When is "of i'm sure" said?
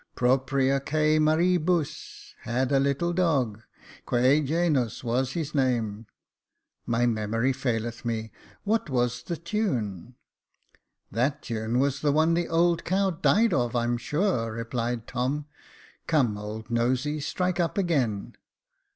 13.53-14.51